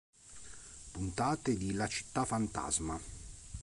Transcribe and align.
Puntate 0.93 1.55
di 1.57 1.73
La 1.73 1.85
città 1.85 2.25
fantasma 2.25 2.99